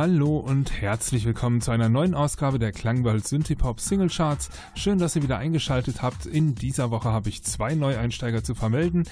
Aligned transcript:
Hallo 0.00 0.38
und 0.38 0.80
herzlich 0.80 1.26
willkommen 1.26 1.60
zu 1.60 1.72
einer 1.72 1.90
neuen 1.90 2.14
Ausgabe 2.14 2.58
der 2.58 2.72
Klangwald 2.72 3.28
Synthipop 3.28 3.80
Single 3.80 4.08
Charts. 4.08 4.48
Schön, 4.74 4.96
dass 4.96 5.14
ihr 5.14 5.22
wieder 5.22 5.36
eingeschaltet 5.36 6.00
habt. 6.00 6.24
In 6.24 6.54
dieser 6.54 6.90
Woche 6.90 7.10
habe 7.12 7.28
ich 7.28 7.42
zwei 7.42 7.74
Neueinsteiger 7.74 8.42
zu 8.42 8.54
vermelden. 8.54 9.04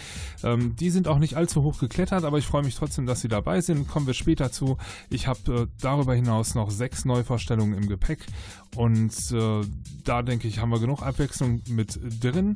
Ähm, 0.42 0.76
die 0.76 0.88
sind 0.88 1.06
auch 1.06 1.18
nicht 1.18 1.36
allzu 1.36 1.62
hoch 1.62 1.78
geklettert, 1.78 2.24
aber 2.24 2.38
ich 2.38 2.46
freue 2.46 2.62
mich 2.62 2.74
trotzdem, 2.74 3.04
dass 3.04 3.20
sie 3.20 3.28
dabei 3.28 3.60
sind. 3.60 3.86
Kommen 3.86 4.06
wir 4.06 4.14
später 4.14 4.50
zu. 4.50 4.78
Ich 5.10 5.26
habe 5.26 5.52
äh, 5.52 5.66
darüber 5.78 6.14
hinaus 6.14 6.54
noch 6.54 6.70
sechs 6.70 7.04
Neuvorstellungen 7.04 7.76
im 7.76 7.86
Gepäck 7.86 8.24
und 8.74 9.12
äh, 9.32 9.60
da 10.04 10.22
denke 10.22 10.48
ich, 10.48 10.58
haben 10.58 10.70
wir 10.70 10.80
genug 10.80 11.02
Abwechslung 11.02 11.60
mit 11.68 12.00
drin. 12.22 12.54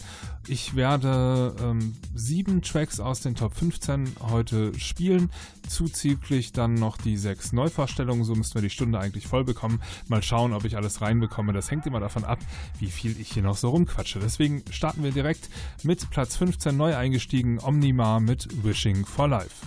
Ich 0.48 0.74
werde 0.74 1.54
ähm, 1.62 1.96
sieben 2.14 2.62
Tracks 2.62 2.98
aus 2.98 3.20
den 3.20 3.34
Top 3.34 3.54
15 3.54 4.16
heute 4.30 4.72
spielen. 4.78 5.30
Zuzüglich 5.68 6.52
dann 6.52 6.72
noch 6.74 6.96
die 6.96 7.18
sechs 7.18 7.52
Neuvorstellungen. 7.52 8.21
So 8.24 8.34
müssten 8.34 8.54
wir 8.54 8.62
die 8.62 8.70
Stunde 8.70 8.98
eigentlich 8.98 9.26
voll 9.26 9.44
bekommen. 9.44 9.80
Mal 10.08 10.22
schauen, 10.22 10.52
ob 10.52 10.64
ich 10.64 10.76
alles 10.76 11.00
reinbekomme. 11.00 11.52
Das 11.52 11.70
hängt 11.70 11.86
immer 11.86 12.00
davon 12.00 12.24
ab, 12.24 12.38
wie 12.78 12.90
viel 12.90 13.20
ich 13.20 13.32
hier 13.32 13.42
noch 13.42 13.56
so 13.56 13.70
rumquatsche. 13.70 14.18
Deswegen 14.18 14.62
starten 14.70 15.02
wir 15.02 15.12
direkt 15.12 15.48
mit 15.82 16.10
Platz 16.10 16.36
15 16.36 16.76
neu 16.76 16.96
eingestiegen. 16.96 17.58
Omnimar 17.60 18.20
mit 18.20 18.48
Wishing 18.64 19.04
for 19.06 19.28
Life. 19.28 19.66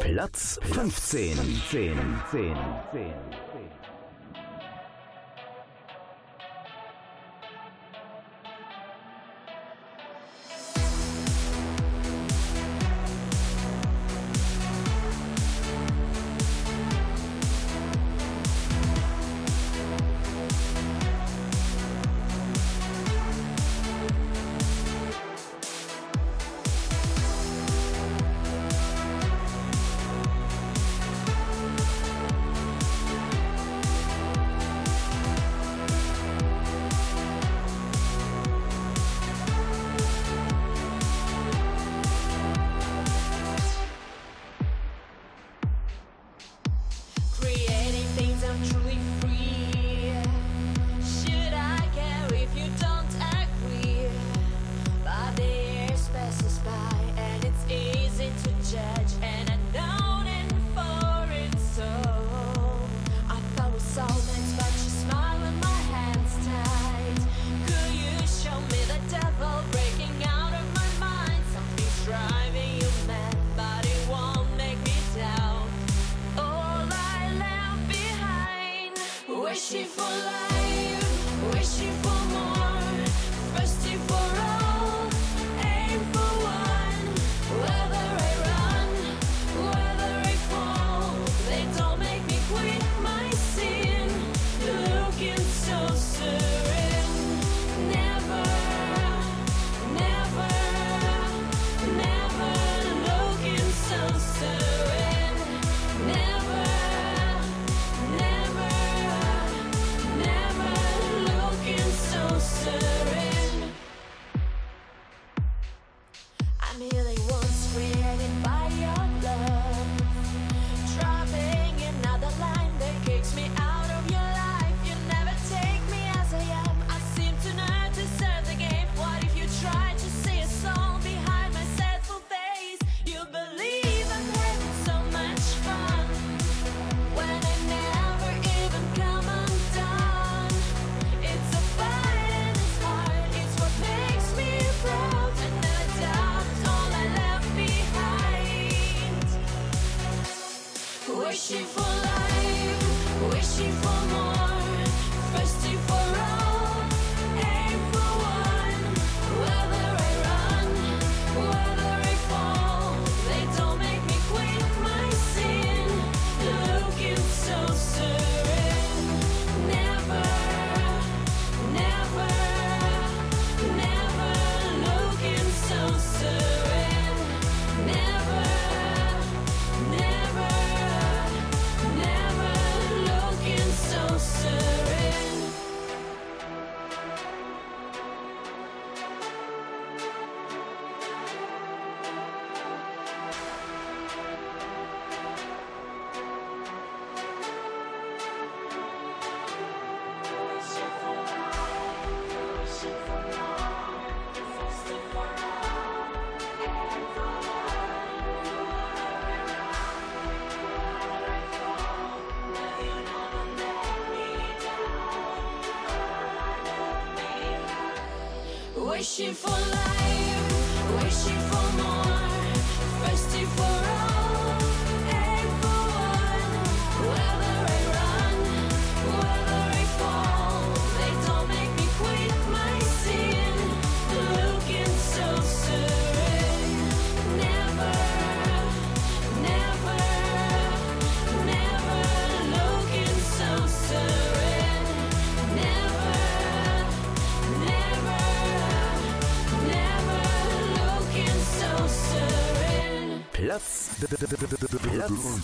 Platz 0.00 0.60
15. 0.62 1.08
10, 1.08 1.36
10, 1.70 1.96
10, 2.30 2.56
10. 2.92 3.37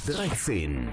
13. 0.07 0.93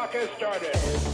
Clock 0.00 0.14
has 0.14 0.30
started. 0.30 1.09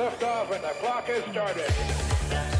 liftoff 0.00 0.50
and 0.50 0.64
the 0.64 0.68
clock 0.80 1.10
is 1.10 1.22
started. 1.24 2.59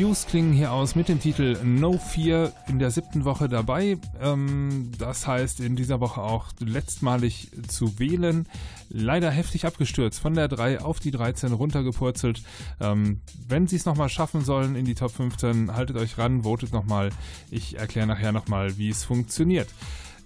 Fuse 0.00 0.26
klingen 0.26 0.54
hier 0.54 0.72
aus 0.72 0.94
mit 0.94 1.10
dem 1.10 1.20
Titel 1.20 1.58
No 1.62 1.98
Fear 1.98 2.52
in 2.68 2.78
der 2.78 2.90
siebten 2.90 3.26
Woche 3.26 3.50
dabei. 3.50 3.98
Ähm, 4.18 4.92
das 4.96 5.26
heißt, 5.26 5.60
in 5.60 5.76
dieser 5.76 6.00
Woche 6.00 6.22
auch 6.22 6.46
letztmalig 6.58 7.50
zu 7.68 7.98
wählen. 7.98 8.46
Leider 8.88 9.30
heftig 9.30 9.66
abgestürzt, 9.66 10.18
von 10.18 10.32
der 10.32 10.48
3 10.48 10.80
auf 10.80 11.00
die 11.00 11.10
13 11.10 11.52
runtergepurzelt. 11.52 12.42
Ähm, 12.80 13.20
wenn 13.46 13.66
sie 13.66 13.76
es 13.76 13.84
nochmal 13.84 14.08
schaffen 14.08 14.42
sollen 14.42 14.74
in 14.74 14.86
die 14.86 14.94
Top 14.94 15.10
15, 15.10 15.74
haltet 15.74 15.98
euch 15.98 16.16
ran, 16.16 16.44
votet 16.44 16.72
nochmal. 16.72 17.10
Ich 17.50 17.76
erkläre 17.78 18.06
nachher 18.06 18.32
nochmal, 18.32 18.78
wie 18.78 18.88
es 18.88 19.04
funktioniert. 19.04 19.68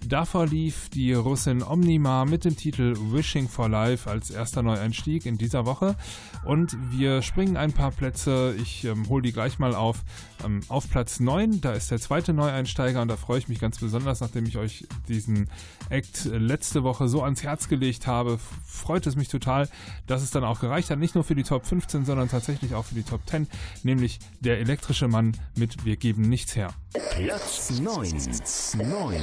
Davor 0.07 0.45
lief 0.45 0.89
die 0.89 1.13
Russin 1.13 1.63
Omnima 1.63 2.25
mit 2.25 2.45
dem 2.45 2.55
Titel 2.55 2.95
Wishing 3.11 3.49
for 3.49 3.67
Life 3.67 4.07
als 4.07 4.29
erster 4.29 4.61
Neueinstieg 4.61 5.25
in 5.25 5.37
dieser 5.37 5.65
Woche. 5.65 5.95
Und 6.43 6.77
wir 6.91 7.23
springen 7.23 7.57
ein 7.57 7.73
paar 7.73 7.89
Plätze. 7.89 8.55
Ich 8.61 8.83
ähm, 8.85 9.09
hole 9.09 9.23
die 9.23 9.31
gleich 9.31 9.57
mal 9.57 9.73
auf. 9.73 10.03
Ähm, 10.43 10.61
auf 10.67 10.89
Platz 10.91 11.19
9, 11.19 11.59
da 11.61 11.73
ist 11.73 11.89
der 11.89 11.99
zweite 11.99 12.33
Neueinsteiger 12.33 13.01
und 13.01 13.07
da 13.07 13.17
freue 13.17 13.39
ich 13.39 13.47
mich 13.47 13.59
ganz 13.59 13.79
besonders, 13.79 14.19
nachdem 14.19 14.45
ich 14.45 14.57
euch 14.57 14.85
diesen 15.07 15.49
Act 15.89 16.25
letzte 16.25 16.83
Woche 16.83 17.07
so 17.07 17.23
ans 17.23 17.41
Herz 17.41 17.67
gelegt 17.67 18.05
habe. 18.05 18.37
Freut 18.63 19.07
es 19.07 19.15
mich 19.15 19.29
total, 19.29 19.67
dass 20.05 20.21
es 20.21 20.29
dann 20.29 20.43
auch 20.43 20.59
gereicht 20.59 20.91
hat. 20.91 20.99
Nicht 20.99 21.15
nur 21.15 21.23
für 21.23 21.35
die 21.35 21.43
Top 21.43 21.65
15, 21.65 22.05
sondern 22.05 22.29
tatsächlich 22.29 22.75
auch 22.75 22.85
für 22.85 22.95
die 22.95 23.03
Top 23.03 23.21
10, 23.27 23.47
nämlich 23.81 24.19
der 24.39 24.59
elektrische 24.59 25.07
Mann 25.07 25.35
mit 25.55 25.83
Wir 25.83 25.95
geben 25.95 26.23
nichts 26.23 26.55
her. 26.55 26.73
Platz 26.93 27.71
9. 27.79 28.11
9. 28.77 29.21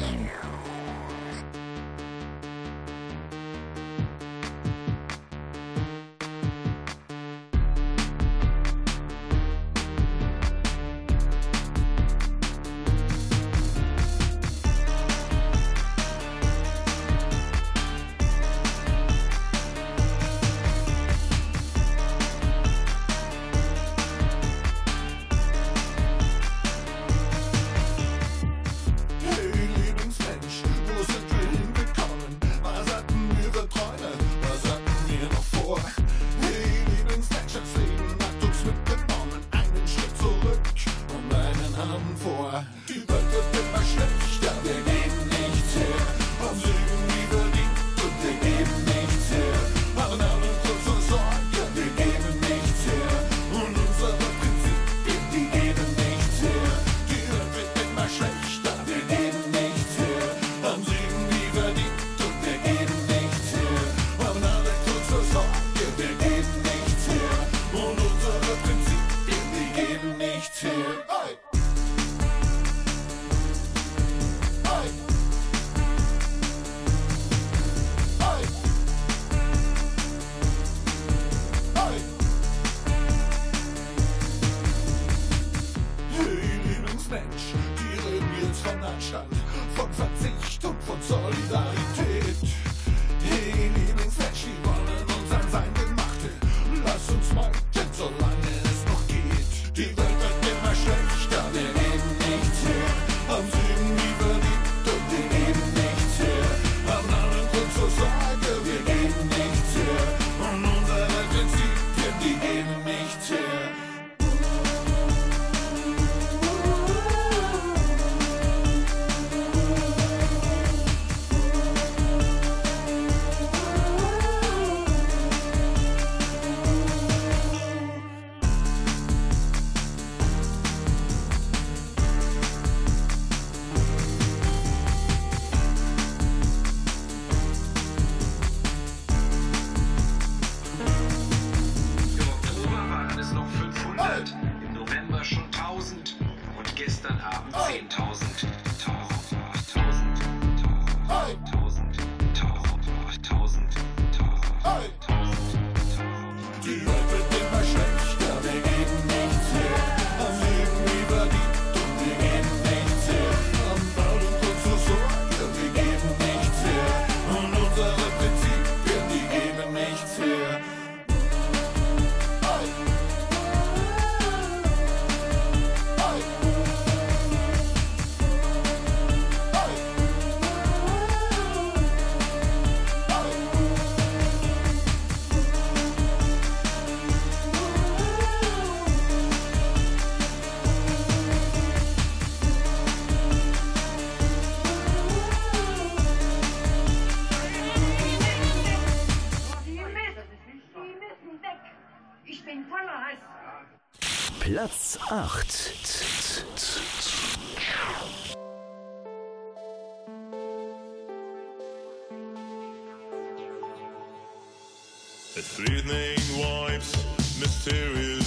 It's 215.44 215.58
evening 215.58 216.38
wipes, 216.38 216.94
mysterious. 217.40 218.21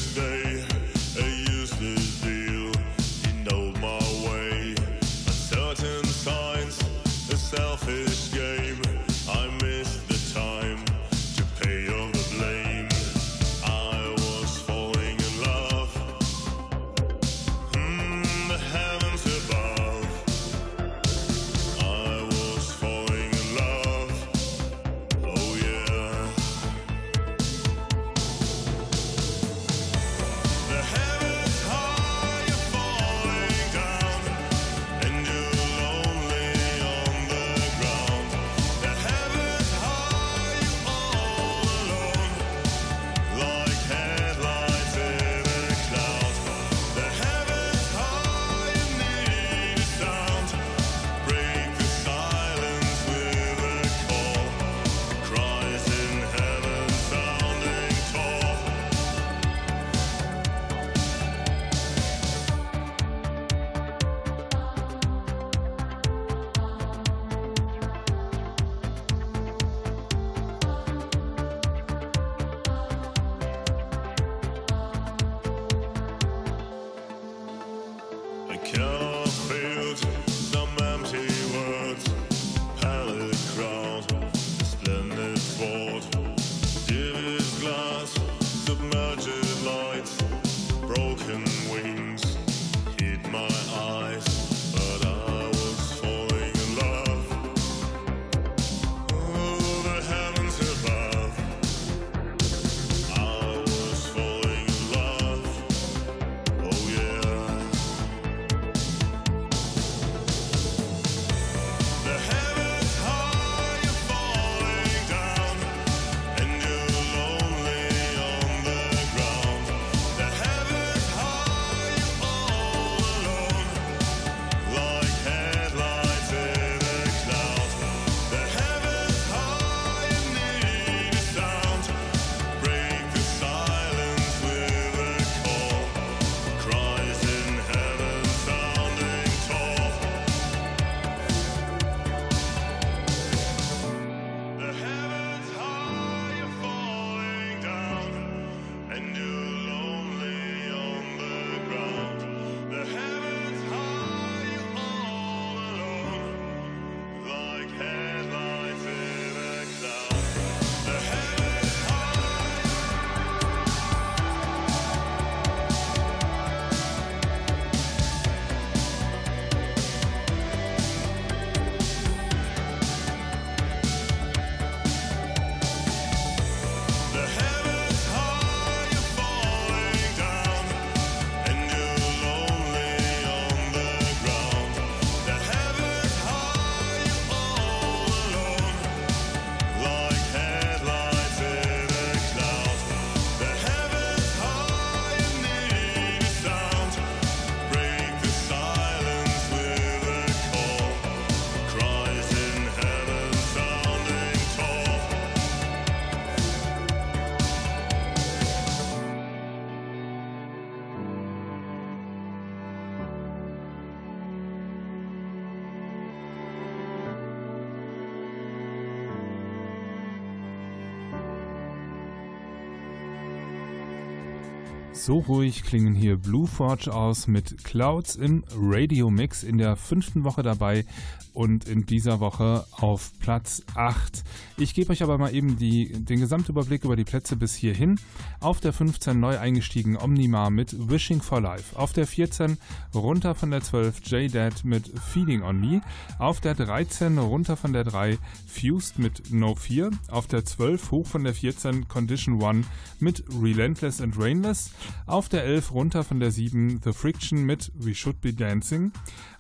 So 224.96 225.20
ruhig 225.20 225.64
klingen 225.64 225.94
hier 225.94 226.16
Blue 226.16 226.48
Forge 226.48 226.92
aus 226.92 227.28
mit 227.28 227.64
Clouds 227.64 228.16
im 228.16 228.44
Radio 228.58 229.10
Mix 229.10 229.44
in 229.44 229.58
der 229.58 229.75
fünften 229.75 230.24
Woche 230.24 230.42
dabei 230.42 230.86
und 231.35 231.67
in 231.67 231.85
dieser 231.85 232.19
Woche 232.19 232.65
auf 232.71 233.11
Platz 233.19 233.63
8. 233.75 234.24
Ich 234.57 234.74
gebe 234.74 234.91
euch 234.91 235.03
aber 235.03 235.17
mal 235.17 235.35
eben 235.35 235.57
die, 235.57 235.91
den 235.91 236.19
Gesamtüberblick 236.19 236.85
über 236.85 236.95
die 236.95 237.03
Plätze 237.03 237.35
bis 237.35 237.53
hierhin. 237.53 238.00
Auf 238.39 238.61
der 238.61 238.74
15 238.74 239.19
neu 239.19 239.37
eingestiegen 239.37 239.98
Omnimar 239.98 240.50
mit 240.50 240.89
Wishing 240.89 241.21
for 241.21 241.41
Life. 241.41 241.77
Auf 241.77 241.93
der 241.93 242.07
14 242.07 242.57
runter 242.93 243.35
von 243.35 243.51
der 243.51 243.61
12 243.61 244.00
J-Dad 244.05 244.63
mit 244.63 244.87
Feeling 245.00 245.43
on 245.43 245.59
Me. 245.59 245.81
Auf 246.19 246.39
der 246.39 246.55
13 246.55 247.17
runter 247.17 247.57
von 247.57 247.74
der 247.74 247.83
3 247.83 248.17
Fused 248.48 248.98
mit 248.98 249.31
No 249.31 249.55
Fear. 249.55 249.91
Auf 250.09 250.27
der 250.27 250.45
12 250.45 250.91
hoch 250.91 251.07
von 251.07 251.24
der 251.25 251.33
14 251.33 251.87
Condition 251.87 252.41
1 252.41 252.65
mit 253.00 253.24
Relentless 253.41 254.00
and 254.00 254.17
Rainless. 254.17 254.71
Auf 255.05 255.27
der 255.27 255.43
11 255.43 255.71
runter 255.74 256.03
von 256.03 256.19
der 256.19 256.31
7 256.31 256.79
The 256.83 256.93
Friction 256.93 257.43
mit 257.43 257.71
We 257.75 257.93
Should 257.93 258.21
Be 258.21 258.33
Dancing. 258.33 258.93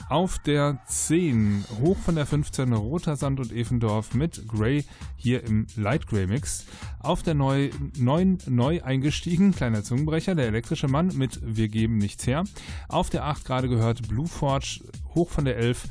Auf 0.07 0.37
der 0.37 0.77
10 0.85 1.65
hoch 1.81 1.97
von 1.97 2.15
der 2.15 2.27
15 2.27 2.73
Roter 2.73 3.15
Sand 3.15 3.39
und 3.39 3.51
Evendorf 3.51 4.13
mit 4.13 4.47
Grey 4.47 4.85
hier 5.15 5.43
im 5.43 5.65
Light 5.75 6.05
Grey 6.05 6.27
Mix. 6.27 6.65
Auf 6.99 7.23
der 7.23 7.33
9 7.33 7.91
neu, 7.97 8.37
neu 8.45 8.83
eingestiegen, 8.83 9.51
kleiner 9.51 9.83
Zungenbrecher, 9.83 10.35
der 10.35 10.45
elektrische 10.45 10.87
Mann 10.87 11.11
mit 11.15 11.39
Wir 11.43 11.69
geben 11.69 11.97
nichts 11.97 12.27
her. 12.27 12.43
Auf 12.87 13.09
der 13.09 13.25
8 13.25 13.45
gerade 13.45 13.67
gehört 13.67 14.07
Blue 14.07 14.27
Forge 14.27 14.81
hoch 15.15 15.31
von 15.31 15.45
der 15.45 15.57
11 15.57 15.87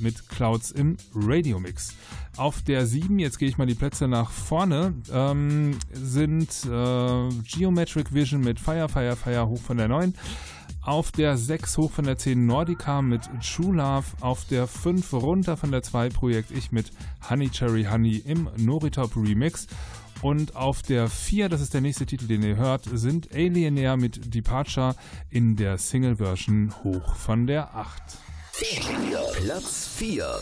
mit 0.00 0.28
Clouds 0.28 0.72
im 0.72 0.96
Radio 1.14 1.60
Mix. 1.60 1.94
Auf 2.36 2.62
der 2.62 2.86
7, 2.86 3.18
jetzt 3.18 3.38
gehe 3.38 3.48
ich 3.48 3.58
mal 3.58 3.66
die 3.66 3.74
Plätze 3.74 4.08
nach 4.08 4.30
vorne, 4.30 4.94
ähm, 5.12 5.78
sind 5.92 6.48
äh, 6.64 7.28
Geometric 7.44 8.12
Vision 8.12 8.40
mit 8.40 8.58
Fire, 8.58 8.88
Fire, 8.88 9.16
Fire 9.16 9.48
hoch 9.48 9.60
von 9.60 9.76
der 9.76 9.88
9. 9.88 10.14
Auf 10.84 11.12
der 11.12 11.36
6 11.36 11.78
hoch 11.78 11.92
von 11.92 12.04
der 12.04 12.18
10 12.18 12.44
Nordica 12.44 13.02
mit 13.02 13.22
True 13.40 13.76
Love. 13.76 14.04
Auf 14.20 14.44
der 14.46 14.66
5 14.66 15.12
runter 15.12 15.56
von 15.56 15.70
der 15.70 15.82
2 15.82 16.08
Projekt 16.08 16.50
Ich 16.50 16.72
mit 16.72 16.90
Honey 17.30 17.50
Cherry 17.50 17.84
Honey 17.84 18.16
im 18.26 18.48
Noritop 18.56 19.14
Remix. 19.16 19.68
Und 20.22 20.56
auf 20.56 20.82
der 20.82 21.08
4, 21.08 21.48
das 21.48 21.60
ist 21.60 21.74
der 21.74 21.80
nächste 21.82 22.04
Titel, 22.04 22.26
den 22.26 22.42
ihr 22.42 22.56
hört, 22.56 22.88
sind 22.92 23.32
Alienair 23.32 23.96
mit 23.96 24.34
Departure 24.34 24.96
in 25.30 25.54
der 25.56 25.78
Single-Version 25.78 26.74
hoch 26.82 27.14
von 27.14 27.46
der 27.46 27.74
8. 27.76 28.02
Platz 29.34 29.88
4. 29.96 30.40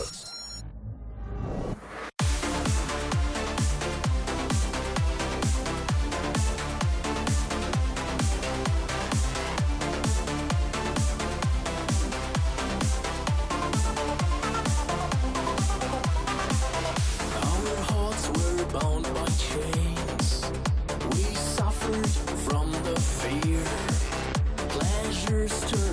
Fear. 23.20 23.60
Pleasures 24.70 25.60
turned 25.70 25.89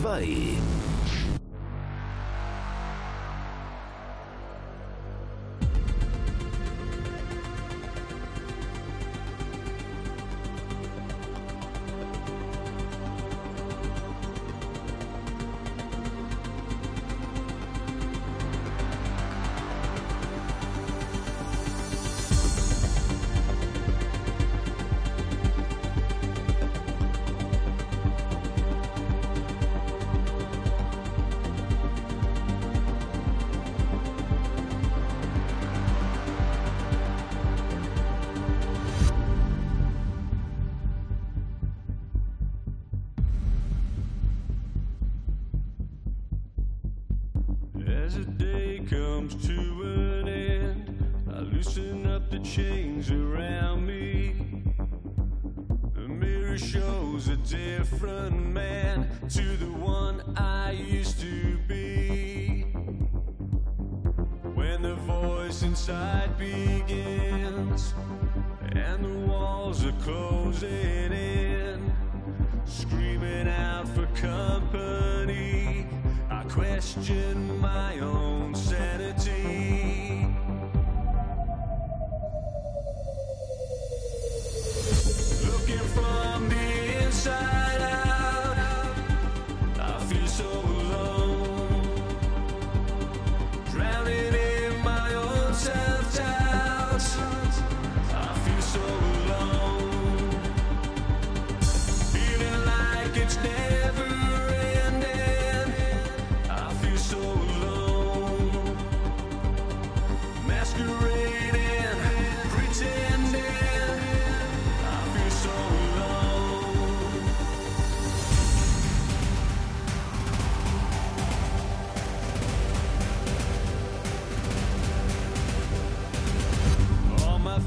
2. 0.00 0.79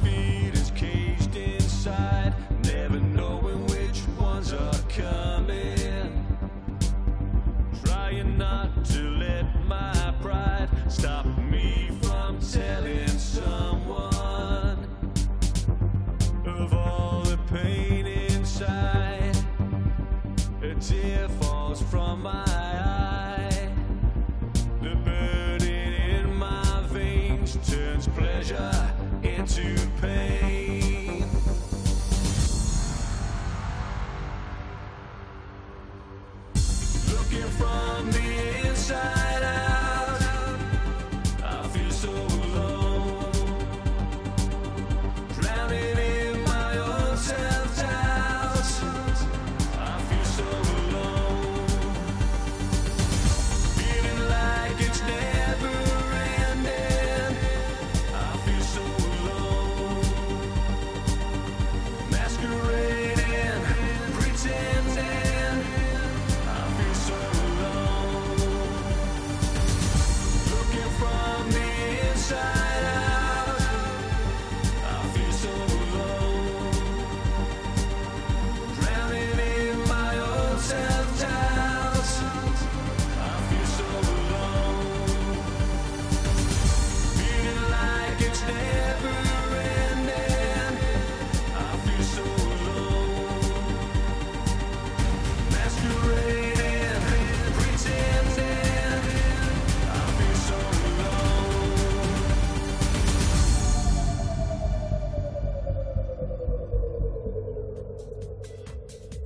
Feet 0.02 0.43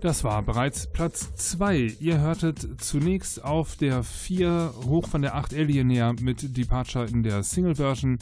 Das 0.08 0.24
war 0.24 0.42
bereits 0.42 0.88
Platz 0.88 1.36
2. 1.36 1.98
Ihr 2.00 2.22
hörtet 2.22 2.82
zunächst 2.82 3.44
auf 3.44 3.76
der 3.76 4.04
4 4.04 4.74
hoch 4.86 5.06
von 5.06 5.22
der 5.22 5.36
8 5.36 5.54
Alienair 5.54 6.16
mit 6.22 6.56
Departure 6.56 7.08
in 7.08 7.24
der 7.24 7.44
Single-Version. 7.44 8.18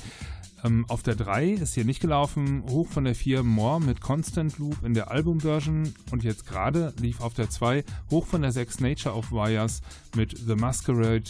Ähm, 0.64 0.86
auf 0.88 1.04
der 1.04 1.14
3 1.14 1.50
ist 1.50 1.76
hier 1.76 1.86
nicht 1.86 2.00
gelaufen, 2.00 2.64
hoch 2.68 2.88
von 2.88 3.04
der 3.04 3.14
4 3.14 3.44
More 3.44 3.80
mit 3.80 4.02
Constant 4.02 4.58
Loop 4.58 4.84
in 4.84 4.96
der 4.96 5.12
Album-Version. 5.12 5.94
Und 6.10 6.24
jetzt 6.24 6.48
gerade 6.48 6.92
lief 7.00 7.22
auf 7.22 7.36
der 7.36 7.52
2 7.52 7.84
hoch 8.10 8.26
von 8.26 8.42
der 8.42 8.52
6 8.52 8.80
Nature 8.80 9.14
of 9.14 9.32
Wires 9.32 9.84
mit 10.16 10.36
The 10.36 10.56
Masquerade 10.56 11.26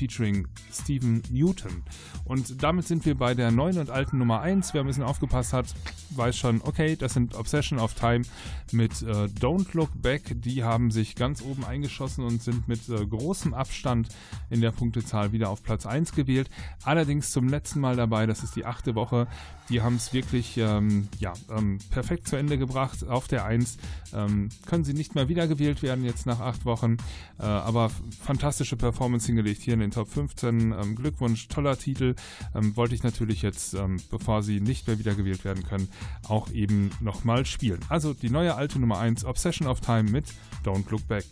featuring 0.00 0.48
Stephen 0.72 1.22
Newton. 1.30 1.82
Und 2.24 2.62
damit 2.62 2.86
sind 2.86 3.04
wir 3.04 3.14
bei 3.14 3.34
der 3.34 3.50
neuen 3.50 3.76
und 3.76 3.90
alten 3.90 4.16
Nummer 4.16 4.40
1. 4.40 4.72
Wer 4.72 4.80
ein 4.80 4.86
bisschen 4.86 5.02
aufgepasst 5.02 5.52
hat, 5.52 5.66
weiß 6.10 6.38
schon, 6.38 6.62
okay, 6.62 6.96
das 6.96 7.12
sind 7.12 7.34
Obsession 7.34 7.78
of 7.78 7.92
Time 7.92 8.24
mit 8.72 9.02
äh, 9.02 9.26
Don't 9.40 9.68
Look 9.74 9.90
Back. 10.00 10.22
Die 10.40 10.64
haben 10.64 10.90
sich 10.90 11.16
ganz 11.16 11.42
oben 11.42 11.66
eingeschossen 11.66 12.24
und 12.24 12.42
sind 12.42 12.66
mit 12.66 12.88
äh, 12.88 13.04
großem 13.04 13.52
Abstand 13.52 14.08
in 14.48 14.62
der 14.62 14.70
Punktezahl 14.70 15.32
wieder 15.32 15.50
auf 15.50 15.62
Platz 15.62 15.84
1 15.84 16.12
gewählt. 16.12 16.48
Allerdings 16.82 17.30
zum 17.30 17.48
letzten 17.48 17.80
Mal 17.80 17.96
dabei, 17.96 18.24
das 18.24 18.42
ist 18.42 18.56
die 18.56 18.64
achte 18.64 18.94
Woche. 18.94 19.28
Die 19.70 19.82
haben 19.82 19.96
es 19.96 20.12
wirklich 20.12 20.56
ähm, 20.56 21.08
ja, 21.18 21.32
ähm, 21.48 21.78
perfekt 21.90 22.26
zu 22.26 22.36
Ende 22.36 22.58
gebracht 22.58 23.06
auf 23.08 23.28
der 23.28 23.44
1. 23.44 23.78
Ähm, 24.12 24.48
können 24.66 24.84
sie 24.84 24.94
nicht 24.94 25.14
mehr 25.14 25.28
wiedergewählt 25.28 25.82
werden 25.82 26.04
jetzt 26.04 26.26
nach 26.26 26.40
acht 26.40 26.64
Wochen, 26.64 26.96
äh, 27.38 27.44
aber 27.44 27.90
fantastische 28.22 28.76
Performance 28.76 29.26
hingelegt 29.26 29.62
hier 29.62 29.74
in 29.74 29.80
den 29.80 29.92
Top 29.92 30.08
15. 30.08 30.72
Ähm, 30.72 30.96
Glückwunsch, 30.96 31.46
toller 31.48 31.78
Titel. 31.78 32.16
Ähm, 32.54 32.76
wollte 32.76 32.96
ich 32.96 33.04
natürlich 33.04 33.42
jetzt, 33.42 33.74
ähm, 33.74 33.98
bevor 34.10 34.42
sie 34.42 34.60
nicht 34.60 34.88
mehr 34.88 34.98
wiedergewählt 34.98 35.44
werden 35.44 35.62
können, 35.62 35.88
auch 36.28 36.50
eben 36.50 36.90
nochmal 37.00 37.46
spielen. 37.46 37.80
Also 37.88 38.12
die 38.12 38.30
neue 38.30 38.56
alte 38.56 38.80
Nummer 38.80 38.98
1, 38.98 39.24
Obsession 39.24 39.68
of 39.68 39.80
Time 39.80 40.10
mit 40.10 40.26
Don't 40.64 40.90
Look 40.90 41.06
Back. 41.06 41.24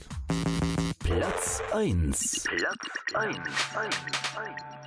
Platz 1.01 1.61
1. 1.75 2.45
Platz 2.45 3.15
1. 3.15 3.37
1, 3.37 3.39
1, 3.75 3.97
1. 4.37 4.78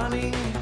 running 0.00 0.59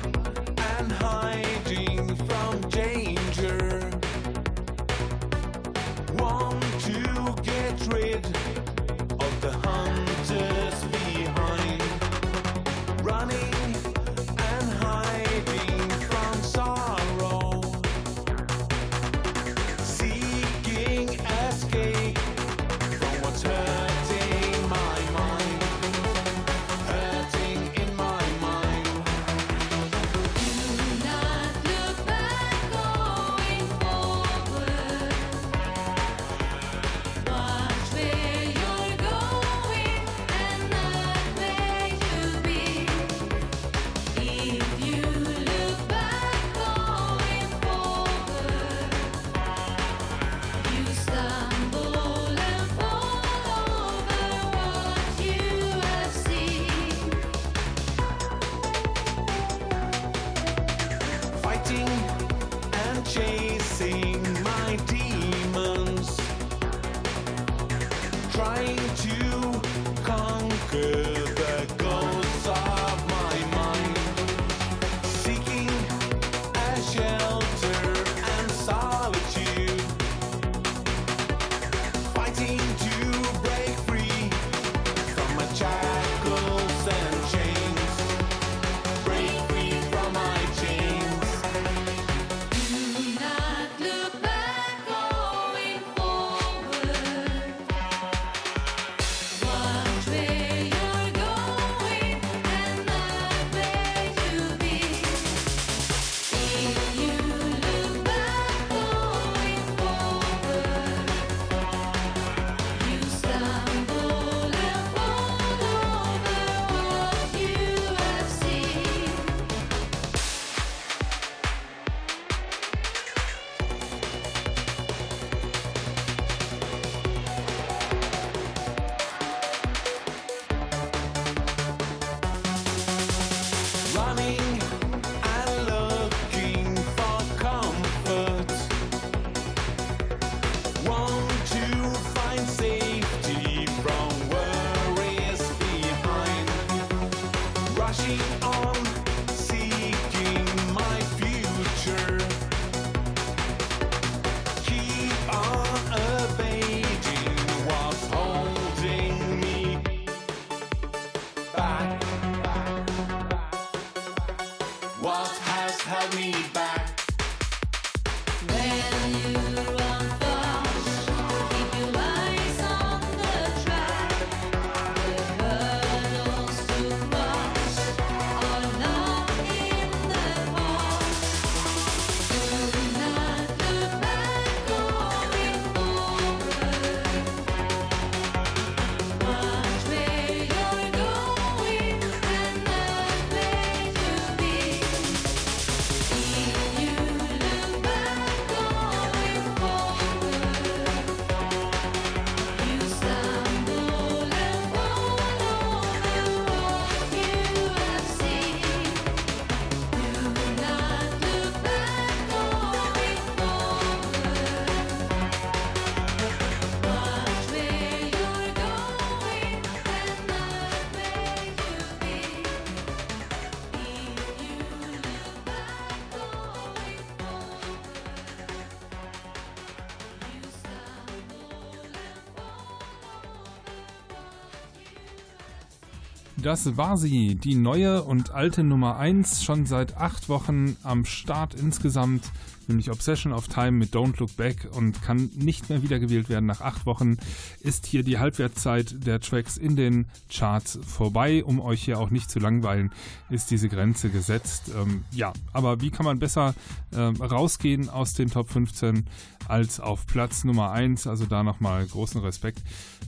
das 236.49 236.79
war 236.79 236.97
sie, 236.97 237.35
die 237.35 237.55
neue 237.55 238.03
und 238.05 238.31
alte 238.31 238.65
Nummer 238.65 238.97
1, 238.97 239.45
schon 239.45 239.67
seit 239.67 239.99
acht 239.99 240.31
Wochen 240.31 240.79
am 240.83 241.05
Start 241.05 241.53
insgesamt, 241.53 242.33
nämlich 242.69 242.91
Obsession 242.91 243.35
of 243.35 243.49
Time 243.49 243.73
mit 243.73 243.95
Don't 243.95 244.19
Look 244.19 244.35
Back 244.35 244.67
und 244.73 245.03
kann 245.03 245.29
nicht 245.37 245.69
mehr 245.69 245.83
wiedergewählt 245.83 246.31
werden. 246.31 246.47
Nach 246.47 246.63
acht 246.63 246.87
Wochen 246.87 247.19
ist 247.61 247.85
hier 247.85 248.03
die 248.03 248.19
Halbwertszeit 248.19 249.07
der 249.07 249.21
Tracks 249.21 249.59
in 249.59 249.77
den 249.77 250.07
Charts 250.31 250.79
vorbei. 250.87 251.45
Um 251.45 251.61
euch 251.61 251.83
hier 251.83 251.99
auch 251.99 252.09
nicht 252.09 252.31
zu 252.31 252.39
langweilen, 252.39 252.93
ist 253.29 253.51
diese 253.51 253.69
Grenze 253.69 254.09
gesetzt. 254.09 254.71
Ähm, 254.75 255.05
ja, 255.11 255.35
aber 255.53 255.83
wie 255.83 255.91
kann 255.91 256.07
man 256.07 256.19
besser 256.19 256.55
äh, 256.93 256.99
rausgehen 256.99 257.91
aus 257.91 258.15
den 258.15 258.31
Top 258.31 258.49
15 258.49 259.05
als 259.49 259.81
auf 259.81 260.07
Platz 260.07 260.45
Nummer 260.45 260.71
1? 260.71 261.07
Also 261.09 261.27
da 261.27 261.43
nochmal 261.43 261.85
großen 261.85 262.23
Respekt. 262.23 262.63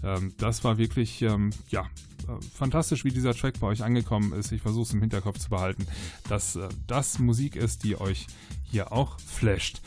Ähm, 0.05 0.35
das 0.37 0.63
war 0.63 0.77
wirklich, 0.77 1.23
ähm, 1.23 1.51
ja, 1.71 1.87
fantastisch, 2.55 3.05
wie 3.05 3.11
dieser 3.11 3.35
Track 3.35 3.61
bei 3.61 3.67
euch 3.69 3.83
angekommen 3.83 4.33
ist. 4.33 4.53
Ich 4.53 4.63
versuche 4.63 4.83
es 4.83 4.93
im 4.93 5.01
Hinterkopf 5.01 5.39
zu 5.39 5.51
behalten, 5.51 5.87
dass 6.29 6.57
äh, 6.57 6.69
das 6.87 7.19
Musik 7.19 7.57
ist, 7.57 7.85
die 7.85 8.01
euch 8.01 8.27
hier 8.65 8.93
auch 8.93 9.19
flasht. 9.21 9.81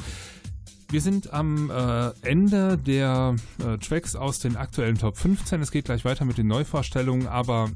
Wir 0.90 1.02
sind 1.02 1.34
am 1.34 1.72
äh, 1.72 2.12
Ende 2.22 2.78
der 2.78 3.36
äh, 3.66 3.78
Tracks 3.80 4.16
aus 4.16 4.40
den 4.40 4.56
aktuellen 4.56 4.98
Top 4.98 5.18
15. 5.18 5.62
Es 5.62 5.72
geht 5.72 5.86
gleich 5.86 6.06
weiter 6.06 6.24
mit 6.24 6.38
den 6.38 6.48
Neuvorstellungen, 6.48 7.28
aber 7.28 7.72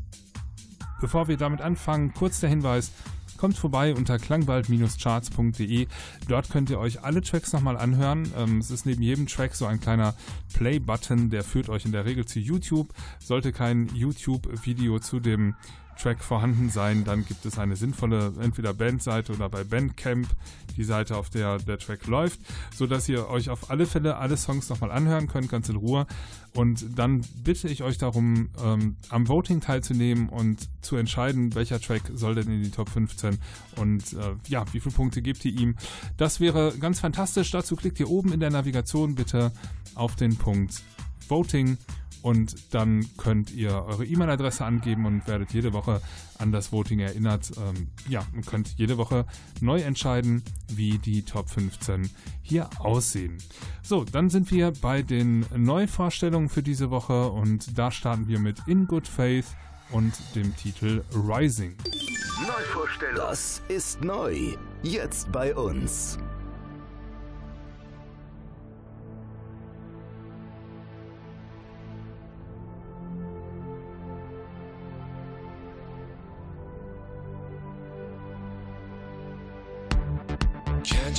bevor 1.02 1.28
wir 1.28 1.38
damit 1.38 1.62
anfangen, 1.62 2.14
kurz 2.14 2.40
der 2.40 2.50
Hinweis, 2.50 2.92
Kommt 3.38 3.58
vorbei 3.58 3.94
unter 3.94 4.18
klangwald-charts.de. 4.18 5.88
Dort 6.28 6.50
könnt 6.50 6.70
ihr 6.70 6.80
euch 6.80 7.04
alle 7.04 7.22
Tracks 7.22 7.54
nochmal 7.54 7.78
anhören. 7.78 8.32
Ähm, 8.38 8.60
es 8.60 8.72
ist 8.72 8.86
neben 8.86 9.02
jedem 9.02 9.28
Track 9.28 9.56
so 9.56 9.66
ein 9.66 9.80
kleiner 9.80 10.16
Play-Button, 10.54 11.30
der 11.30 11.44
führt 11.44 11.70
euch 11.70 11.86
in 11.86 11.92
der 11.92 12.06
Regel 12.06 12.26
zu 12.26 12.40
YouTube. 12.40 12.94
Sollte 13.20 13.52
kein 13.52 13.90
YouTube-Video 13.94 15.00
zu 15.00 15.20
dem 15.20 15.56
Track 15.98 16.24
vorhanden 16.24 16.70
sein, 16.70 17.04
dann 17.04 17.26
gibt 17.26 17.46
es 17.46 17.58
eine 17.58 17.76
sinnvolle 17.76 18.34
entweder 18.42 18.74
Bandseite 18.74 19.34
oder 19.34 19.50
bei 19.50 19.64
Bandcamp 19.64 20.28
die 20.76 20.84
Seite, 20.84 21.18
auf 21.18 21.30
der 21.30 21.58
der 21.58 21.80
Track 21.80 22.08
läuft, 22.08 22.40
so 22.76 22.88
dass 22.88 23.10
ihr 23.10 23.28
euch 23.30 23.50
auf 23.50 23.70
alle 23.70 23.86
Fälle 23.86 24.18
alle 24.18 24.38
Songs 24.38 24.70
nochmal 24.70 24.92
anhören 24.92 25.28
könnt, 25.28 25.50
ganz 25.50 25.70
in 25.70 25.76
Ruhe. 25.76 26.06
Und 26.54 26.98
dann 26.98 27.22
bitte 27.44 27.68
ich 27.68 27.84
euch 27.84 27.98
darum, 27.98 28.50
ähm, 28.64 28.96
am 29.10 29.28
Voting 29.28 29.62
teilzunehmen 29.62 30.30
und 30.30 30.70
zu 30.82 30.96
entscheiden, 30.96 31.54
welcher 31.56 31.80
Track 31.80 32.04
soll 32.14 32.36
denn 32.36 32.52
in 32.52 32.64
die 32.64 32.72
Top 32.72 32.90
15 32.90 33.38
und 33.76 34.14
äh, 34.14 34.36
ja, 34.48 34.66
wie 34.72 34.80
viele 34.80 34.96
Punkte 34.96 35.22
gebt 35.22 35.44
ihr 35.46 35.52
ihm. 35.52 35.76
Das 36.18 36.40
wäre 36.40 36.74
ganz 36.80 37.00
fantastisch. 37.00 37.52
Dazu 37.52 37.76
klickt 37.76 38.00
ihr 38.00 38.10
oben 38.10 38.34
in 38.34 38.40
der 38.40 38.50
Navigation 38.50 39.16
bitte 39.16 39.52
auf 39.96 40.16
den 40.16 40.36
Punkt 40.38 40.82
Voting 41.28 41.78
und 42.22 42.74
dann 42.74 43.06
könnt 43.18 43.52
ihr 43.52 43.72
eure 43.72 44.06
E-Mail-Adresse 44.06 44.66
angeben 44.66 45.06
und 45.06 45.28
werdet 45.28 45.54
jede 45.54 45.74
Woche 45.74 46.02
an 46.38 46.52
das 46.52 46.72
Voting 46.72 47.00
erinnert. 47.00 47.52
Ähm, 47.58 47.88
ja, 48.10 48.26
und 48.34 48.46
könnt 48.46 48.78
jede 48.78 48.98
Woche 48.98 49.26
neu 49.62 49.82
entscheiden, 49.82 50.44
wie 50.70 50.98
die 50.98 51.24
Top 51.24 51.50
15 51.50 52.10
hier 52.42 52.70
aussehen. 52.80 53.38
So, 53.82 54.04
dann 54.04 54.30
sind 54.30 54.52
wir 54.52 54.74
bei 54.82 55.02
den 55.02 55.46
Neuvorstellungen 55.56 56.50
für 56.50 56.64
diese 56.64 56.90
Woche 56.90 57.30
und 57.30 57.78
da 57.78 57.92
starten 57.92 58.28
wir 58.28 58.40
mit 58.40 58.60
In 58.68 58.88
Good 58.88 59.08
Faith 59.08 59.48
und 59.92 60.14
dem 60.36 60.56
Titel 60.56 61.04
Rising. 61.14 61.76
Neuvorstellung. 62.46 63.16
Das 63.16 63.62
ist 63.68 64.04
neu. 64.04 64.56
Jetzt 64.84 65.32
bei 65.32 65.56
uns. 65.56 66.18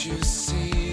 You 0.06 0.22
see 0.22 0.87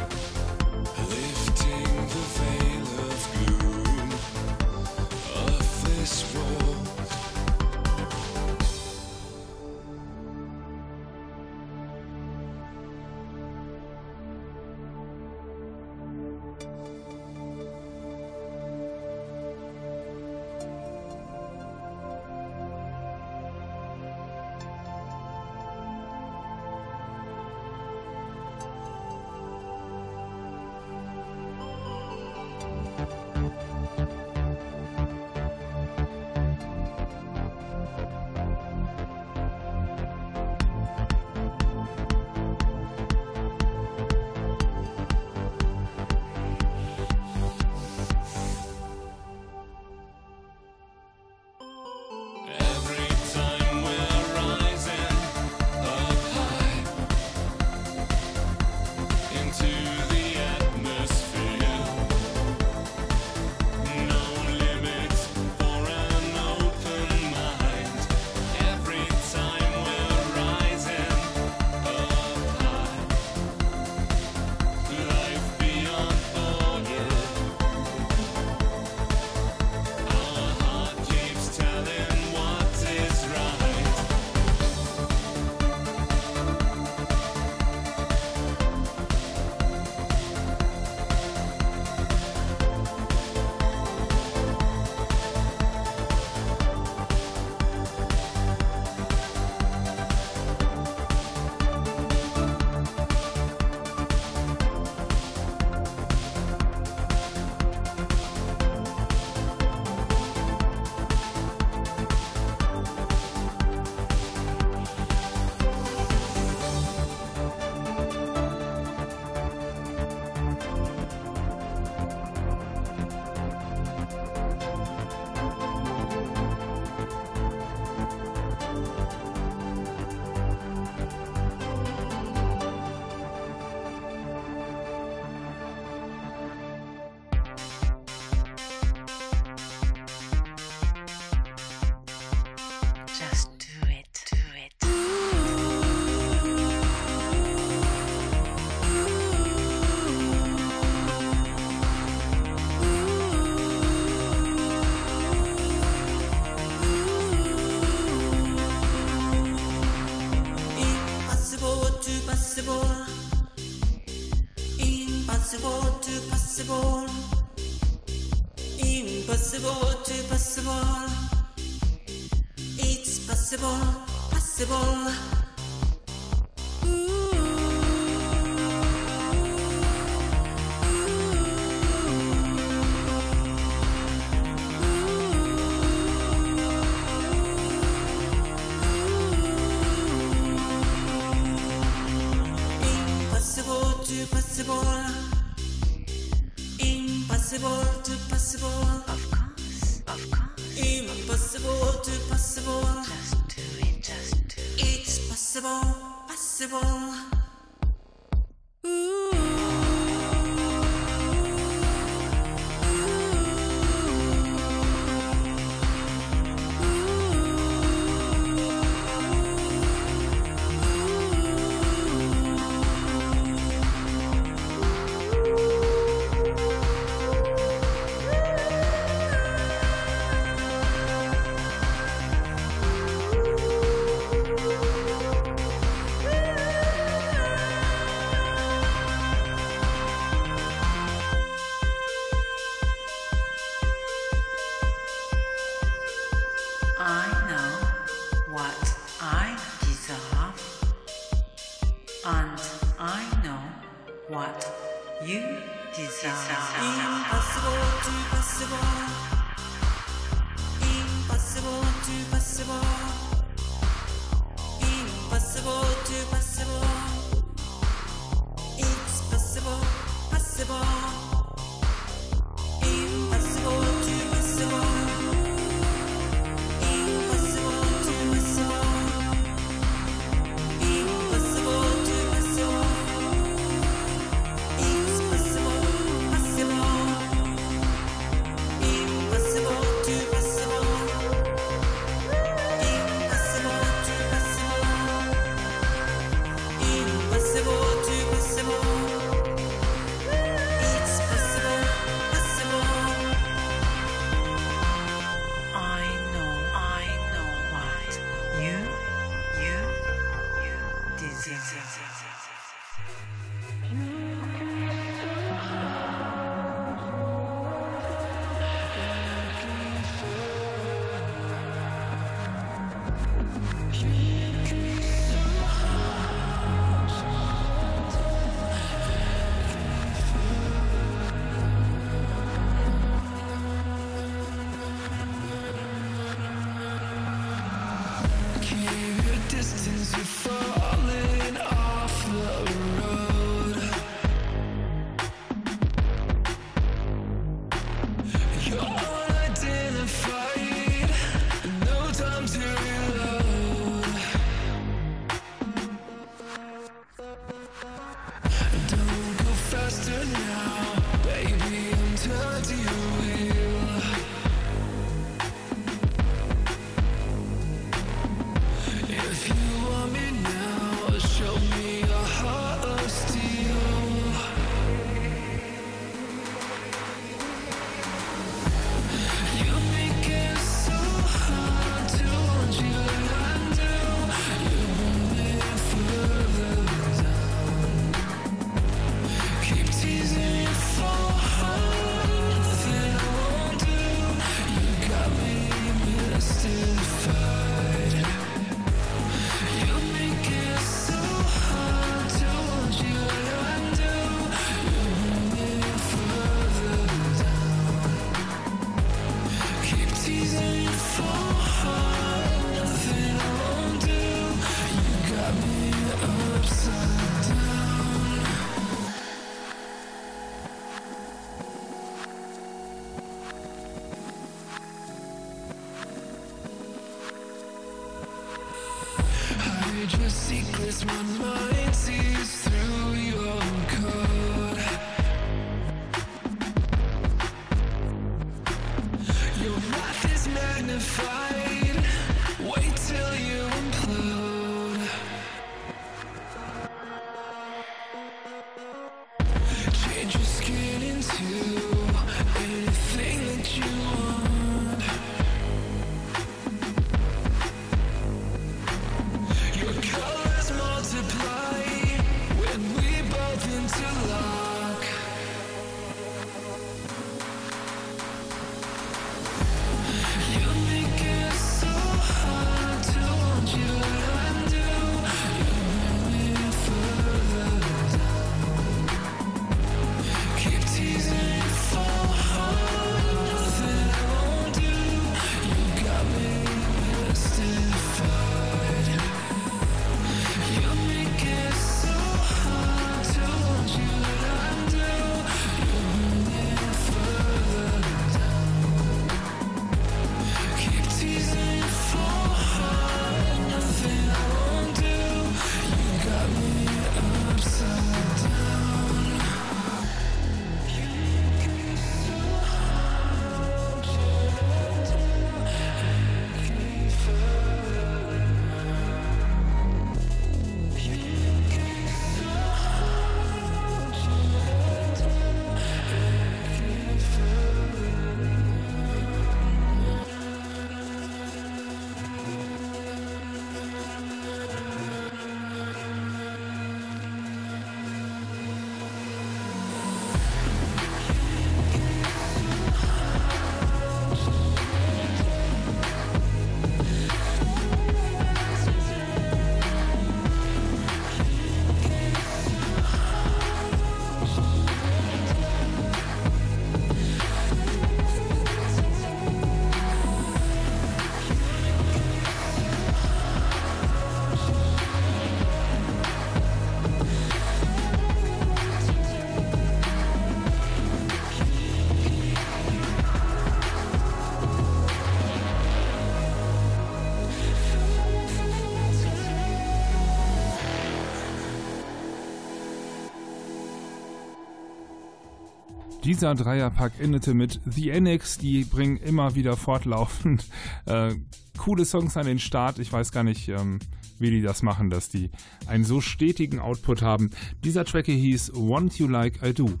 Dieser 586.26 586.56
Dreierpack 586.56 587.20
endete 587.20 587.54
mit 587.54 587.80
The 587.86 588.10
Annex. 588.10 588.58
Die 588.58 588.82
bringen 588.82 589.16
immer 589.16 589.54
wieder 589.54 589.76
fortlaufend 589.76 590.64
äh, 591.06 591.36
coole 591.78 592.04
Songs 592.04 592.36
an 592.36 592.46
den 592.46 592.58
Start. 592.58 592.98
Ich 592.98 593.12
weiß 593.12 593.30
gar 593.30 593.44
nicht, 593.44 593.68
ähm, 593.68 594.00
wie 594.40 594.50
die 594.50 594.60
das 594.60 594.82
machen, 594.82 595.08
dass 595.08 595.28
die 595.28 595.52
einen 595.86 596.02
so 596.02 596.20
stetigen 596.20 596.80
Output 596.80 597.22
haben. 597.22 597.50
Dieser 597.84 598.04
Track 598.04 598.26
hieß 598.26 598.72
Want 598.74 599.16
You 599.20 599.28
Like 599.28 599.60
I 599.62 599.72
Do. 599.72 600.00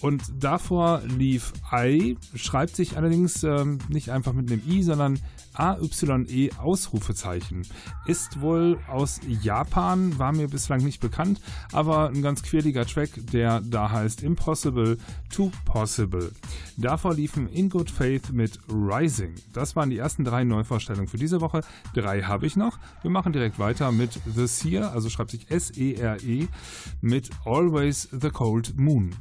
Und 0.00 0.22
davor 0.38 1.02
lief 1.04 1.52
I, 1.72 2.16
schreibt 2.34 2.76
sich 2.76 2.96
allerdings 2.96 3.42
ähm, 3.42 3.78
nicht 3.88 4.10
einfach 4.10 4.32
mit 4.32 4.50
einem 4.50 4.62
I, 4.68 4.82
sondern 4.82 5.18
AYE 5.58 6.50
Ausrufezeichen. 6.58 7.66
Ist 8.06 8.40
wohl 8.40 8.78
aus 8.88 9.20
Japan, 9.26 10.18
war 10.18 10.32
mir 10.32 10.48
bislang 10.48 10.84
nicht 10.84 11.00
bekannt, 11.00 11.40
aber 11.72 12.08
ein 12.08 12.22
ganz 12.22 12.42
quirliger 12.42 12.86
Track, 12.86 13.10
der 13.32 13.60
da 13.60 13.90
heißt 13.90 14.22
Impossible 14.22 14.98
to 15.30 15.50
Possible. 15.64 16.30
Davor 16.76 17.14
liefen 17.14 17.48
In 17.48 17.68
Good 17.68 17.90
Faith 17.90 18.32
mit 18.32 18.58
Rising. 18.68 19.34
Das 19.52 19.74
waren 19.74 19.90
die 19.90 19.98
ersten 19.98 20.24
drei 20.24 20.44
Neuvorstellungen 20.44 21.08
für 21.08 21.18
diese 21.18 21.40
Woche. 21.40 21.62
Drei 21.92 22.22
habe 22.22 22.46
ich 22.46 22.56
noch. 22.56 22.78
Wir 23.02 23.10
machen 23.10 23.32
direkt 23.32 23.58
weiter 23.58 23.90
mit 23.90 24.20
The 24.32 24.46
Seer, 24.46 24.92
also 24.92 25.10
schreibt 25.10 25.32
sich 25.32 25.50
S-E-R-E, 25.50 26.46
mit 27.00 27.30
Always 27.44 28.08
the 28.12 28.30
Cold 28.30 28.78
Moon. 28.78 29.14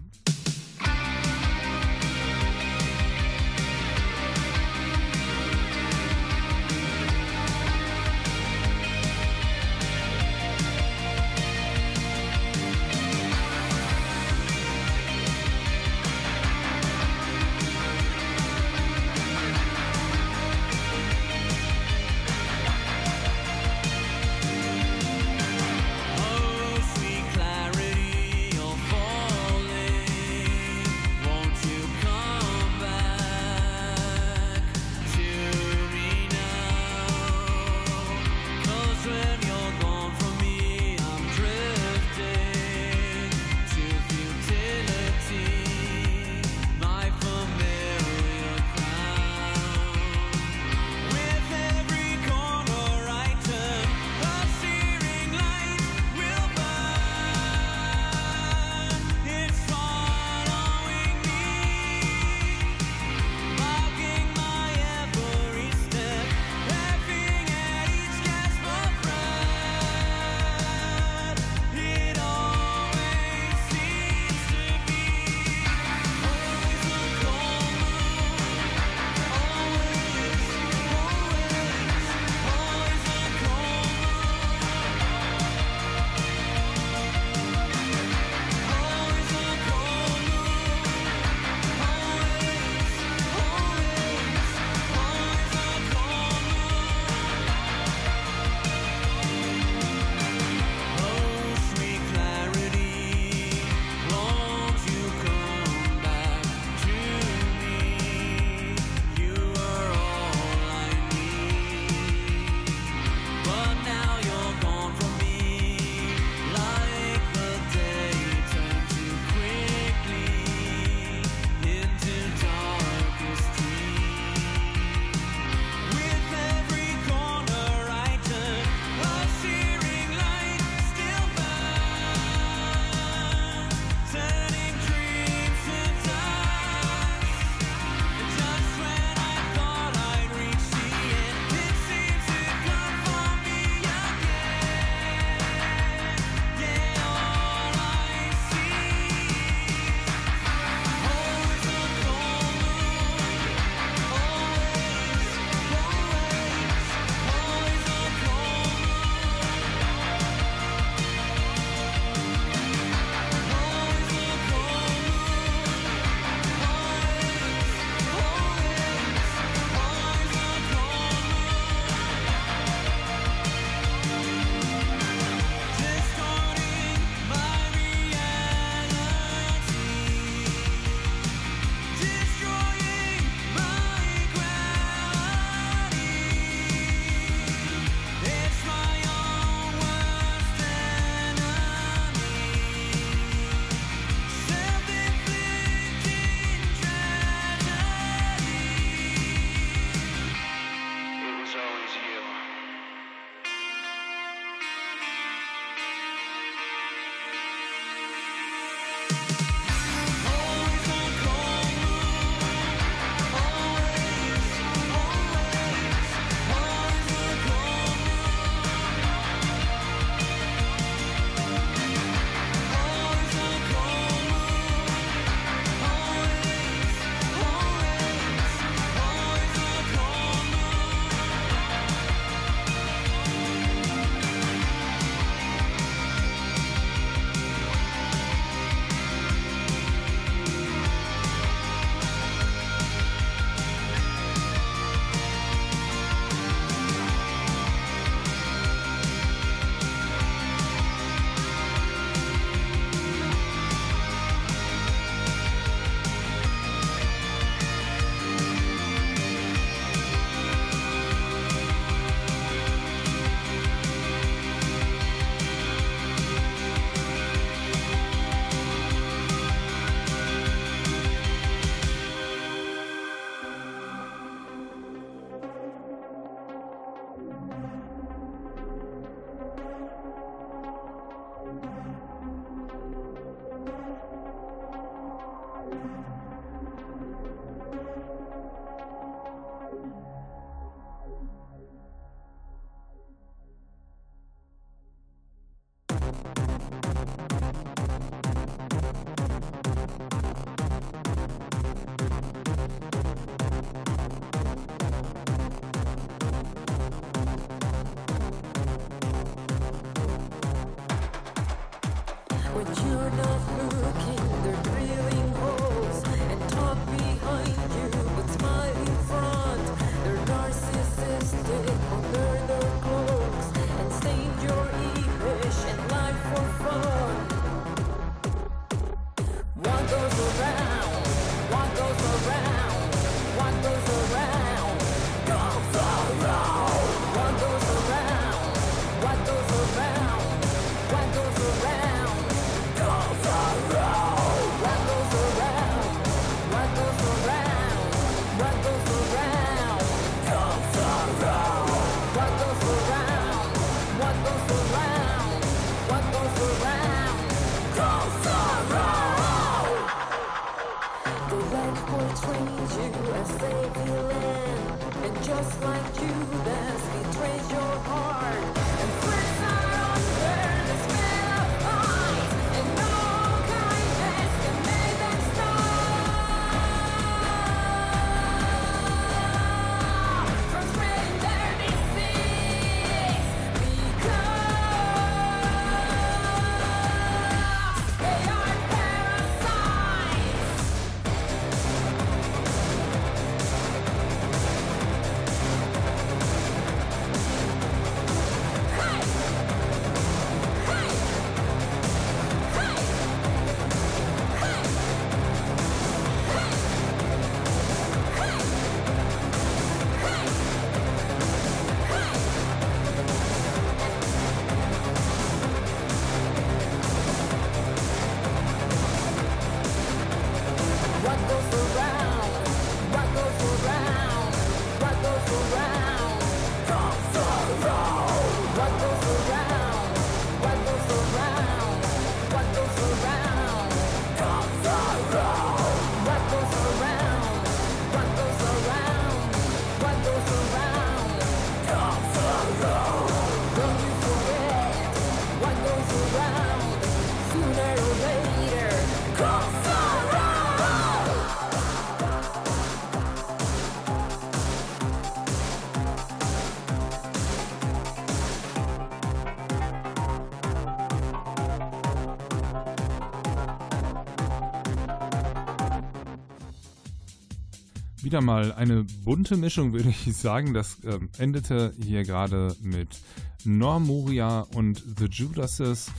Wieder 468.08 468.22
mal 468.22 468.53
eine 468.53 468.86
bunte 469.03 469.36
Mischung, 469.36 469.74
würde 469.74 469.89
ich 469.89 470.16
sagen. 470.16 470.53
Das 470.53 470.78
ähm, 470.86 471.10
endete 471.18 471.74
hier 471.84 472.05
gerade 472.05 472.55
mit 472.62 473.01
Normuria 473.43 474.47
und 474.55 474.82
The 474.97 475.08
Judases. 475.08 475.91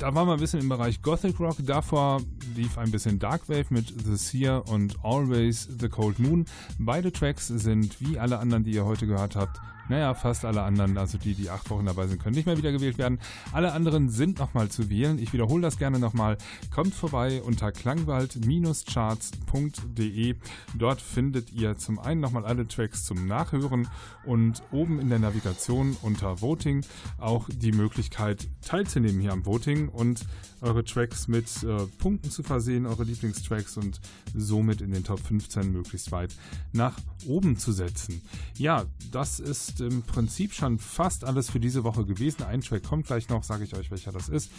Da 0.00 0.12
waren 0.16 0.26
wir 0.26 0.32
ein 0.32 0.40
bisschen 0.40 0.58
im 0.58 0.68
Bereich 0.68 1.00
Gothic 1.00 1.38
Rock. 1.38 1.58
Davor 1.64 2.22
lief 2.56 2.76
ein 2.76 2.90
bisschen 2.90 3.20
Dark 3.20 3.48
Wave 3.48 3.66
mit 3.70 3.94
The 4.04 4.16
Seer 4.16 4.66
und 4.66 4.96
Always 5.04 5.68
the 5.78 5.88
Cold 5.88 6.18
Moon. 6.18 6.44
Beide 6.80 7.12
Tracks 7.12 7.46
sind 7.46 8.00
wie 8.00 8.18
alle 8.18 8.40
anderen, 8.40 8.64
die 8.64 8.72
ihr 8.72 8.84
heute 8.84 9.06
gehört 9.06 9.36
habt, 9.36 9.60
naja, 9.88 10.14
fast 10.14 10.44
alle 10.44 10.62
anderen, 10.62 10.96
also 10.98 11.18
die, 11.18 11.34
die 11.34 11.50
acht 11.50 11.68
Wochen 11.70 11.86
dabei 11.86 12.06
sind, 12.06 12.22
können 12.22 12.36
nicht 12.36 12.46
mehr 12.46 12.56
wiedergewählt 12.56 12.98
werden. 12.98 13.18
Alle 13.52 13.72
anderen 13.72 14.08
sind 14.08 14.38
nochmal 14.38 14.68
zu 14.68 14.88
wählen. 14.90 15.18
Ich 15.18 15.32
wiederhole 15.32 15.62
das 15.62 15.78
gerne 15.78 15.98
nochmal. 15.98 16.38
Kommt 16.70 16.94
vorbei 16.94 17.42
unter 17.42 17.72
klangwald-charts.de. 17.72 20.36
Dort 20.74 21.00
findet 21.00 21.50
ihr 21.52 21.76
zum 21.76 21.98
einen 21.98 22.20
nochmal 22.20 22.44
alle 22.44 22.68
Tracks 22.68 23.04
zum 23.04 23.26
Nachhören 23.26 23.88
und 24.24 24.62
oben 24.70 25.00
in 25.00 25.08
der 25.08 25.18
Navigation 25.18 25.96
unter 26.02 26.40
Voting 26.40 26.84
auch 27.18 27.48
die 27.50 27.72
Möglichkeit 27.72 28.46
teilzunehmen 28.62 29.20
hier 29.20 29.32
am 29.32 29.44
Voting 29.44 29.88
und 29.88 30.24
eure 30.60 30.84
Tracks 30.84 31.26
mit 31.28 31.62
äh, 31.64 31.86
Punkten 31.98 32.30
zu 32.30 32.42
versehen, 32.42 32.86
eure 32.86 33.04
Lieblingstracks 33.04 33.76
und 33.76 34.00
somit 34.34 34.80
in 34.80 34.92
den 34.92 35.04
Top 35.04 35.20
15 35.20 35.70
möglichst 35.72 36.10
weit 36.12 36.34
nach 36.72 36.96
oben 37.26 37.58
zu 37.58 37.72
setzen. 37.72 38.22
Ja, 38.56 38.86
das 39.10 39.40
ist 39.40 39.71
im 39.80 40.02
Prinzip 40.02 40.52
schon 40.52 40.78
fast 40.78 41.24
alles 41.24 41.50
für 41.50 41.60
diese 41.60 41.84
Woche 41.84 42.04
gewesen. 42.04 42.42
Ein 42.42 42.60
Track 42.60 42.84
kommt 42.84 43.06
gleich 43.06 43.28
noch, 43.28 43.44
sage 43.44 43.64
ich 43.64 43.74
euch, 43.74 43.90
welcher 43.90 44.12
das 44.12 44.28
ist. 44.28 44.50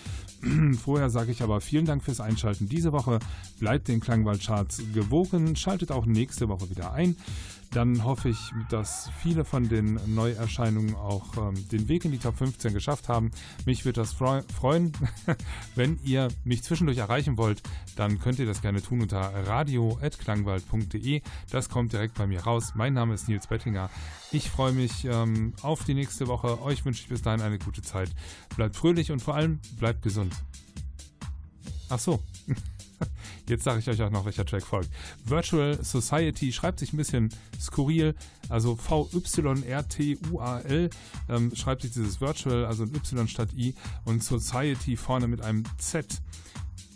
Vorher 0.83 1.09
sage 1.09 1.31
ich 1.31 1.41
aber 1.41 1.61
vielen 1.61 1.85
Dank 1.85 2.03
fürs 2.03 2.19
Einschalten 2.19 2.67
diese 2.69 2.91
Woche. 2.91 3.19
Bleibt 3.59 3.87
den 3.87 3.99
Klangwaldcharts 3.99 4.81
gewogen, 4.93 5.55
schaltet 5.55 5.91
auch 5.91 6.05
nächste 6.05 6.49
Woche 6.49 6.69
wieder 6.69 6.93
ein. 6.93 7.15
Dann 7.73 8.03
hoffe 8.03 8.29
ich, 8.29 8.51
dass 8.69 9.09
viele 9.19 9.45
von 9.45 9.67
den 9.67 9.99
Neuerscheinungen 10.13 10.93
auch 10.95 11.25
ähm, 11.37 11.67
den 11.69 11.87
Weg 11.87 12.05
in 12.05 12.11
die 12.11 12.19
Top 12.19 12.37
15 12.37 12.71
geschafft 12.71 13.09
haben. 13.09 13.31
Mich 13.65 13.83
würde 13.83 14.01
das 14.01 14.13
freu 14.13 14.43
freuen. 14.55 14.91
Wenn 15.75 15.99
ihr 16.03 16.27
mich 16.43 16.61
zwischendurch 16.61 16.99
erreichen 16.99 17.35
wollt, 17.37 17.63
dann 17.95 18.19
könnt 18.19 18.37
ihr 18.37 18.45
das 18.45 18.61
gerne 18.61 18.81
tun 18.81 19.01
unter 19.01 19.21
radio.klangwald.de. 19.47 21.21
Das 21.49 21.69
kommt 21.69 21.93
direkt 21.93 22.13
bei 22.13 22.27
mir 22.27 22.43
raus. 22.43 22.73
Mein 22.75 22.93
Name 22.93 23.15
ist 23.15 23.27
Nils 23.27 23.47
Bettinger. 23.47 23.89
Ich 24.31 24.51
freue 24.51 24.73
mich 24.73 25.05
ähm, 25.05 25.53
auf 25.63 25.83
die 25.83 25.95
nächste 25.95 26.27
Woche. 26.27 26.61
Euch 26.61 26.85
wünsche 26.85 27.01
ich 27.01 27.09
bis 27.09 27.23
dahin 27.23 27.41
eine 27.41 27.57
gute 27.57 27.81
Zeit. 27.81 28.11
Bleibt 28.55 28.75
fröhlich 28.75 29.11
und 29.11 29.19
vor 29.19 29.33
allem 29.33 29.59
bleibt 29.79 30.03
gesund. 30.03 30.35
Ach 31.89 31.99
so. 31.99 32.21
Jetzt 33.47 33.63
sage 33.63 33.79
ich 33.79 33.89
euch 33.89 34.01
auch 34.01 34.09
noch, 34.09 34.25
welcher 34.25 34.45
Track 34.45 34.63
folgt. 34.63 34.89
Virtual 35.25 35.83
Society 35.83 36.51
schreibt 36.51 36.79
sich 36.79 36.93
ein 36.93 36.97
bisschen 36.97 37.29
skurril, 37.59 38.15
also 38.49 38.75
V-Y-R-T-U-A-L 38.75 39.29
ähm, 41.29 41.55
schreibt 41.55 41.83
sich 41.83 41.91
dieses 41.91 42.19
Virtual, 42.21 42.65
also 42.65 42.83
ein 42.83 42.93
Y 42.95 43.27
statt 43.27 43.49
I 43.55 43.75
und 44.05 44.23
Society 44.23 44.95
vorne 44.95 45.27
mit 45.27 45.41
einem 45.41 45.63
Z. 45.77 46.21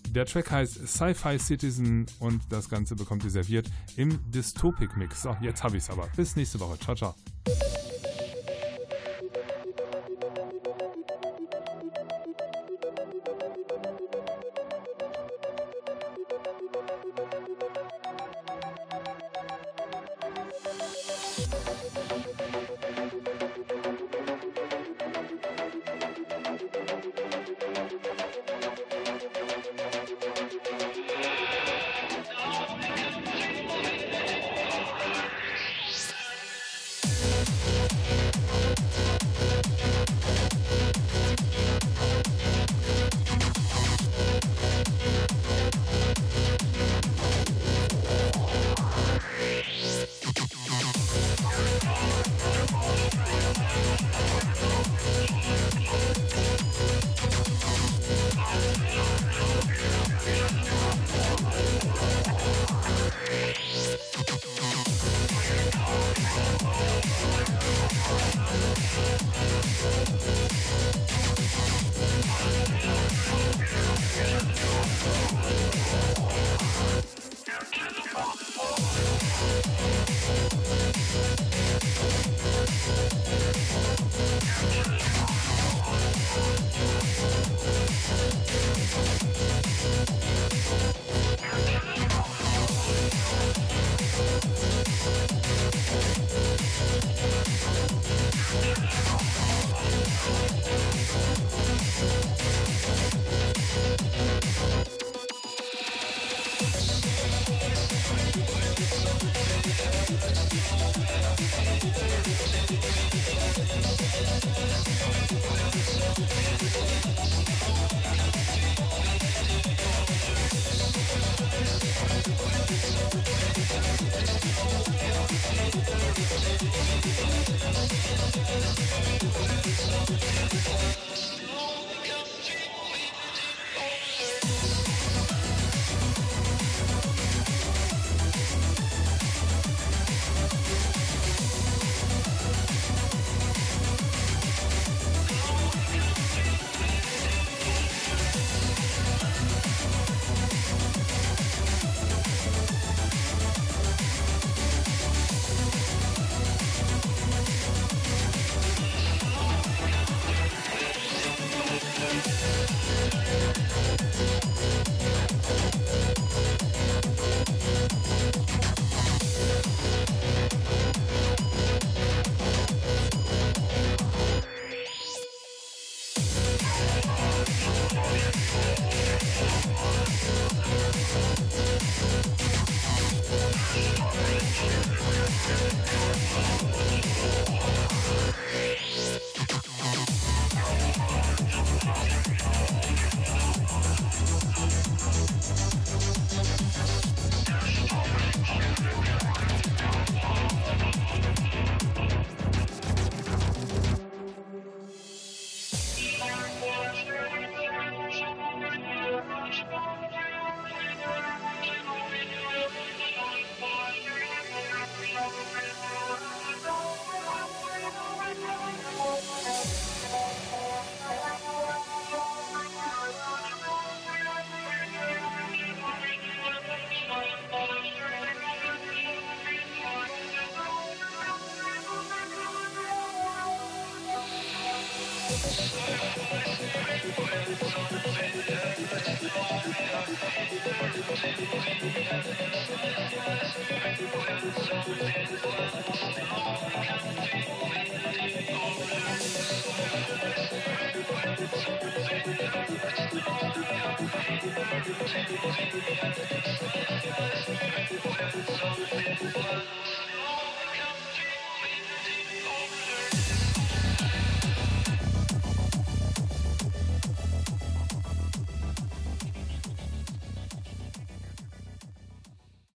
Der 0.10 0.26
Track 0.26 0.52
heißt 0.52 0.88
Sci-Fi 0.88 1.38
Citizen 1.38 2.06
und 2.20 2.42
das 2.50 2.70
Ganze 2.70 2.96
bekommt 2.96 3.24
ihr 3.26 3.30
serviert 3.30 3.70
im 3.98 4.20
Dystopic 4.32 4.96
Mix. 4.96 5.22
So, 5.24 5.36
jetzt 5.42 5.64
habe 5.64 5.78
ich 5.78 5.84
es 5.84 5.90
aber. 5.90 6.08
Bis 6.16 6.36
nächste 6.36 6.60
Woche. 6.60 6.80
Ciao, 6.80 6.96
ciao. 6.96 7.16